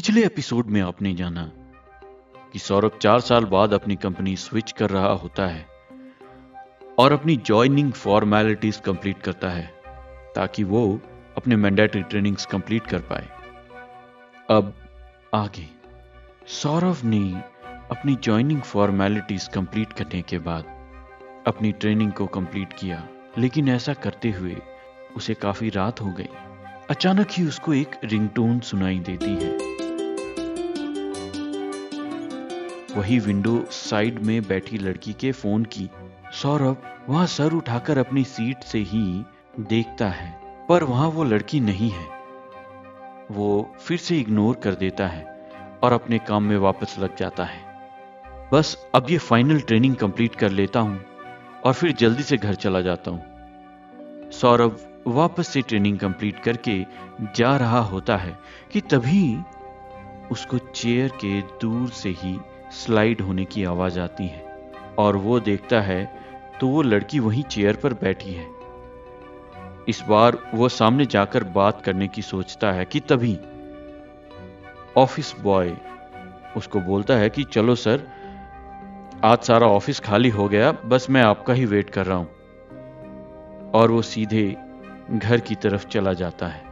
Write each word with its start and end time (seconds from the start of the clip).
पिछले 0.00 0.24
एपिसोड 0.24 0.66
में 0.66 0.80
आपने 0.80 1.12
जाना 1.14 1.42
कि 2.52 2.58
सौरभ 2.58 2.92
चार 3.02 3.20
साल 3.20 3.44
बाद 3.44 3.72
अपनी 3.74 3.96
कंपनी 3.96 4.36
स्विच 4.36 4.72
कर 4.72 4.90
रहा 4.90 5.08
होता 5.08 5.46
है 5.46 5.66
और 6.98 7.12
अपनी 7.12 7.36
ज्वाइनिंग 7.36 7.92
फॉर्मेलिटीज 7.92 8.76
कंप्लीट 8.76 9.20
करता 9.22 9.48
है, 9.48 9.66
ताकि 10.34 10.64
वो 10.64 11.00
अपने 11.36 11.56
मैंडेटरी 11.56 12.02
ट्रेनिंग्स 12.02 12.46
कंप्लीट 12.46 12.86
कर 12.86 13.00
पाए। 13.00 13.28
अब 14.50 14.72
आगे, 15.34 15.68
सौरभ 16.46 17.04
ने 17.04 17.22
अपनी 17.90 18.14
ज्वाइनिंग 18.14 18.62
फॉर्मेलिटीज 18.62 19.48
कंप्लीट 19.48 19.92
करने 19.92 20.22
के 20.22 20.38
बाद 20.38 20.64
अपनी 21.46 21.72
ट्रेनिंग 21.72 22.12
को 22.12 22.26
कंप्लीट 22.26 22.72
किया, 22.72 23.08
लेकिन 23.38 23.68
ऐसा 23.68 23.94
करते 23.94 24.30
हुए 24.30 24.56
उसे 25.16 25.34
काफ़ी 25.34 25.68
रात 25.68 26.00
हो 26.00 26.12
गई। 26.12 26.28
अचानक 26.90 27.26
ही 27.30 27.46
उसको 27.46 27.74
एक 27.74 28.00
रिंगटोन 28.04 28.60
सुनाई 28.60 28.98
देती 28.98 29.34
है। 29.34 29.79
वही 32.96 33.18
विंडो 33.18 33.64
साइड 33.70 34.18
में 34.18 34.42
बैठी 34.42 34.78
लड़की 34.78 35.12
के 35.12 35.30
फ़ोन 35.32 35.64
की। 35.64 35.88
सौरभ 36.32 36.82
वहाँ 37.08 37.26
सर 37.26 37.52
उठाकर 37.52 37.98
अपनी 37.98 38.24
सीट 38.24 38.62
से 38.62 38.78
ही 38.78 39.24
देखता 39.60 40.08
है, 40.08 40.30
पर 40.68 40.84
वहाँ 40.84 41.08
वो 41.08 41.24
लड़की 41.24 41.60
नहीं 41.60 41.90
है। 41.90 42.06
वो 43.30 43.70
फिर 43.80 43.98
से 43.98 44.18
इग्नोर 44.18 44.54
कर 44.54 44.74
देता 44.74 45.06
है 45.06 45.24
और 45.82 45.92
अपने 45.92 46.18
काम 46.18 46.42
में 46.42 46.56
वापस 46.56 46.96
लग 46.98 47.16
जाता 47.16 47.44
है। 47.44 47.68
बस 48.52 48.76
अब 48.94 49.10
ये 49.10 49.18
फाइनल 49.18 49.60
ट्रेनिंग 49.60 49.96
कंप्लीट 49.96 50.34
कर 50.34 50.50
लेता 50.50 50.80
हूँ 50.80 51.00
और 51.64 51.72
फिर 51.72 51.92
जल्दी 51.92 52.22
से 52.22 52.36
घर 52.36 52.54
चला 52.54 52.80
जाता 52.80 53.10
हूँ। 53.10 54.30
सौरभ 54.30 54.80
वापस 55.06 55.48
से 55.48 55.62
ट्रेनिंग 55.62 55.98
कंप्लीट 55.98 56.42
करके 56.42 56.84
जा 57.36 57.56
रहा 57.56 57.80
होता 57.84 58.16
है 58.16 58.36
कि 58.72 58.80
तभी 58.80 59.36
उसको 60.32 60.58
चेयर 60.58 61.08
के 61.24 61.40
दूर 61.60 61.88
से 61.88 62.10
ही 62.18 62.38
स्लाइड 62.70 63.20
होने 63.20 63.44
की 63.44 63.64
आवाज़ 63.64 64.00
आती 64.00 64.26
है 64.26 64.72
और 64.98 65.16
वो 65.16 65.40
देखता 65.40 65.80
है 65.80 66.20
तो 66.60 66.68
वो 66.68 66.82
लड़की 66.82 67.18
वहीं 67.18 67.42
चेयर 67.42 67.76
पर 67.76 67.94
बैठी 67.94 68.30
है। 68.30 68.46
इस 69.88 70.02
बार 70.08 70.38
वो 70.54 70.68
सामने 70.68 71.06
जाकर 71.06 71.44
बात 71.44 71.82
करने 71.82 72.08
की 72.08 72.22
सोचता 72.22 72.72
है 72.72 72.84
कि 72.84 73.00
तभी 73.00 73.38
ऑफ़िस 74.96 75.34
बॉय 75.40 75.76
उसको 76.56 76.80
बोलता 76.80 77.14
है 77.14 77.30
कि, 77.30 77.44
चलो 77.44 77.74
सर, 77.74 78.00
आज 79.24 79.38
सारा 79.38 79.66
ऑफ़िस 79.66 80.00
खाली 80.00 80.28
हो 80.28 80.48
गया, 80.48 80.72
बस 80.72 81.06
मैं 81.10 81.22
आपका 81.22 81.52
ही 81.52 81.64
वेट 81.64 81.90
कर 81.90 82.06
रहा 82.06 82.16
हूँ। 82.16 82.28
और 83.70 83.90
वो 83.90 84.02
सीधे 84.02 84.56
घर 85.10 85.40
की 85.40 85.54
तरफ़ 85.54 85.86
चला 85.86 86.12
जाता 86.12 86.46
है। 86.46 86.62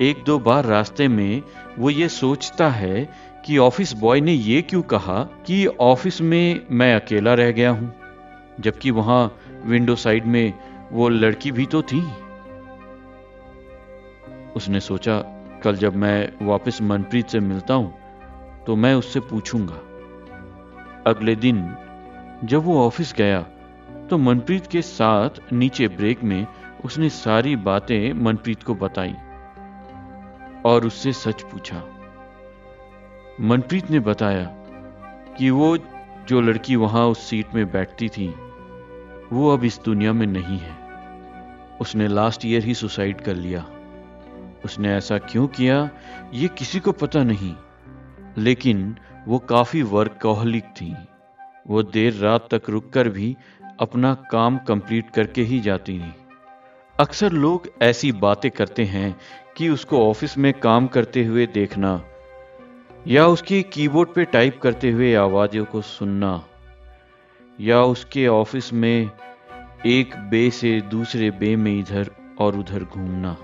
एक 0.00 0.24
दो 0.24 0.38
बार 0.38 0.64
रास्ते 0.64 1.08
में 1.08 1.42
वो 1.78 1.90
ये 1.90 2.08
सोचता 2.08 2.68
है 2.68 3.08
कि 3.46 3.58
ऑफ़िस 3.58 3.92
बॉय 3.92 4.20
ने 4.20 4.32
ये 4.32 4.60
क्यों 4.62 4.82
कहा 4.82 5.22
कि 5.46 5.66
ऑफ़िस 5.66 6.20
में 6.20 6.66
मैं 6.70 6.94
अकेला 6.94 7.34
रह 7.34 7.50
गया 7.50 7.70
हूँ, 7.70 7.92
जबकि 8.60 8.90
वहाँ 8.90 9.36
विंडो 9.64 9.94
साइड 9.96 10.26
में 10.26 10.52
वो 10.92 11.08
लड़की 11.08 11.52
भी 11.52 11.66
तो 11.66 11.82
थी? 11.82 12.00
उसने 14.56 14.80
सोचा, 14.80 15.18
कल 15.64 15.76
जब 15.76 15.96
मैं 15.96 16.46
वापस 16.46 16.82
मनप्रीत 16.82 17.28
से 17.28 17.40
मिलता 17.40 17.74
हूँ 17.74 17.94
तो 18.66 18.76
मैं 18.76 18.94
उससे 18.94 19.20
पूछूँगा। 19.20 19.80
अगले 21.06 21.36
दिन, 21.36 21.64
जब 22.44 22.64
वो 22.64 22.80
ऑफ़िस 22.86 23.14
गया 23.14 23.40
तो 24.10 24.18
मनप्रीत 24.18 24.66
के 24.66 24.82
साथ 24.82 25.52
नीचे 25.52 25.88
ब्रेक 25.88 26.22
में 26.22 26.46
उसने 26.84 27.08
सारी 27.08 27.56
बातें 27.64 28.12
मनप्रीत 28.14 28.62
को 28.62 28.74
बताई 28.74 29.14
और 30.64 30.86
उससे 30.86 31.12
सच 31.14 31.42
पूछा। 31.42 31.82
मनप्रीत 33.40 33.90
ने 33.90 34.00
बताया 34.00 34.44
कि 35.38 35.50
वो 35.50 35.78
जो 36.28 36.40
लड़की 36.40 36.76
वहाँ 36.76 37.06
उस 37.06 37.30
सीट 37.30 37.54
में 37.54 37.70
बैठती 37.70 38.08
थी, 38.08 38.28
वो 39.32 39.52
अब 39.52 39.64
इस 39.64 39.80
दुनिया 39.84 40.12
में 40.12 40.26
नहीं 40.26 40.58
है। 40.58 40.76
उसने 41.80 42.08
लास्ट 42.08 42.44
ईयर 42.44 42.64
ही 42.64 42.74
सुसाइड 42.74 43.20
कर 43.20 43.34
लिया। 43.34 43.66
उसने 44.64 44.94
ऐसा 44.94 45.18
क्यों 45.18 45.46
किया, 45.46 45.90
ये 46.34 46.48
किसी 46.48 46.80
को 46.80 46.92
पता 46.92 47.22
नहीं। 47.22 47.54
लेकिन 48.38 48.96
वो 49.28 49.38
काफ़ी 49.38 49.82
वर्कहोलिक 49.82 50.64
थी। 50.64 50.96
वो 51.66 51.82
देर 51.82 52.14
रात 52.14 52.54
तक 52.54 52.70
रुककर 52.70 53.08
भी 53.08 53.36
अपना 53.80 54.14
काम 54.14 54.58
कंप्लीट 54.58 55.10
करके 55.10 55.42
ही 55.42 55.60
जाती 55.60 55.98
थी। 55.98 56.14
अक्सर 57.00 57.32
लोग 57.32 57.72
ऐसी 57.82 58.12
बातें 58.12 58.50
करते 58.50 58.84
हैं 58.84 59.16
कि 59.56 59.68
उसको 59.68 60.10
ऑफ़िस 60.10 60.38
में 60.38 60.52
काम 60.54 60.86
करते 60.86 61.24
हुए 61.24 61.46
देखना 61.46 62.02
या 63.06 63.26
उसके 63.26 63.62
कीबोर्ड 63.62 64.08
पे 64.08 64.24
टाइप 64.24 64.58
करते 64.60 64.90
हुए 64.90 65.14
आवाज़ों 65.14 65.64
को 65.64 65.80
सुनना, 65.82 66.44
या 67.60 67.82
उसके 67.82 68.26
ऑफ़िस 68.28 68.72
में 68.72 69.10
एक 69.86 70.16
बे 70.30 70.50
से 70.50 70.80
दूसरे 70.80 71.30
बे 71.30 71.54
में 71.56 71.78
इधर 71.78 72.10
और 72.38 72.56
उधर 72.56 72.84
घूमना। 72.84 73.36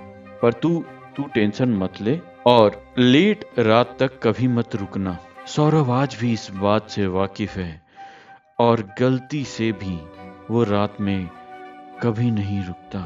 पर 0.42 0.52
तू 0.52 0.84
तू 1.16 1.22
टेंशन 1.24 1.74
मत 1.74 2.00
ले 2.00 2.20
और 2.46 2.82
लेट 2.98 3.44
रात 3.58 3.96
तक 4.00 4.20
कभी 4.22 4.48
मत 4.48 4.74
रुकना। 4.76 5.16
सौरभ 5.46 5.90
आज 5.90 6.16
भी 6.20 6.32
इस 6.32 6.50
बात 6.52 6.90
से 6.90 7.06
वाकिफ 7.06 7.56
है 7.56 7.82
और 8.58 8.88
गलती 8.98 9.44
से 9.44 9.72
भी 9.72 9.98
वो 10.50 10.64
रात 10.64 11.00
में 11.00 11.28
कभी 12.02 12.30
नहीं 12.30 12.62
रुकता 12.64 13.04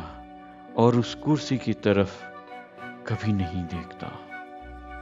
और 0.76 0.96
उस 0.96 1.14
कुर्सी 1.14 1.58
की 1.58 1.72
तरफ़ 1.72 2.22
कभी 3.08 3.32
नहीं 3.32 3.64
देखता। 3.64 4.12